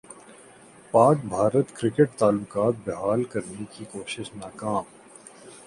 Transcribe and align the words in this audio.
پاک 0.93 1.17
بھارت 1.25 1.75
کرکٹ 1.75 2.17
تعلقات 2.19 2.75
بحال 2.85 3.23
کرنے 3.23 3.65
کی 3.71 3.85
کوشش 3.91 4.33
ناکام 4.35 4.83